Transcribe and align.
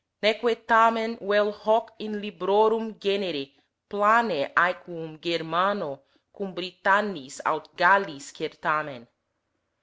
Neque 0.23 0.55
tamen 0.69 1.11
vel 1.31 1.51
hoc 1.63 1.85
in 2.05 2.13
librorum 2.25 2.87
genere 3.05 3.43
plane 3.91 4.41
equum 4.69 5.11
Germano 5.25 5.91
cum 6.35 6.49
Britannis 6.59 7.33
aut 7.51 7.67
Gallis 7.81 8.25
cer 8.35 8.53
tamen. 8.65 9.03